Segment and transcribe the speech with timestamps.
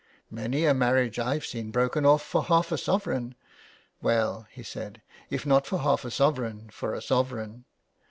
[0.31, 3.35] Many a marriage I've seen broken off for a half a sovereign—
[4.03, 7.65] well/' he said," if not for half a sovereign, for a sovereign.